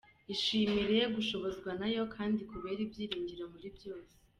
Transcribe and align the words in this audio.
Ishimire 0.33 0.97
gushobozwa 1.15 1.69
na 1.79 1.87
yo 1.95 2.03
kandi 2.15 2.37
ikubere 2.41 2.79
ibyiringiro 2.83 3.43
muri 3.53 3.69
byose!. 3.77 4.13